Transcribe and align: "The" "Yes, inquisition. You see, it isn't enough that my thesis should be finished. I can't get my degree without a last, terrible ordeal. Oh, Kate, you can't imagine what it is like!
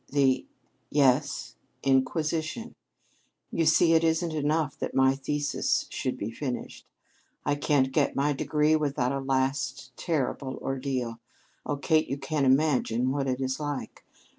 "The" 0.11 0.47
"Yes, 0.89 1.57
inquisition. 1.83 2.73
You 3.51 3.67
see, 3.67 3.93
it 3.93 4.03
isn't 4.03 4.33
enough 4.33 4.75
that 4.79 4.95
my 4.95 5.13
thesis 5.13 5.85
should 5.91 6.17
be 6.17 6.31
finished. 6.31 6.87
I 7.45 7.53
can't 7.53 7.91
get 7.91 8.15
my 8.15 8.33
degree 8.33 8.75
without 8.75 9.11
a 9.11 9.19
last, 9.19 9.95
terrible 9.97 10.55
ordeal. 10.57 11.19
Oh, 11.67 11.77
Kate, 11.77 12.09
you 12.09 12.17
can't 12.17 12.47
imagine 12.47 13.11
what 13.11 13.27
it 13.27 13.39
is 13.39 13.59
like! 13.59 14.03